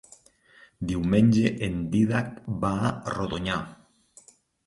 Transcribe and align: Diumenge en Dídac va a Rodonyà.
Diumenge 0.91 1.51
en 1.67 1.75
Dídac 1.91 2.41
va 2.63 2.71
a 2.89 2.93
Rodonyà. 3.17 3.59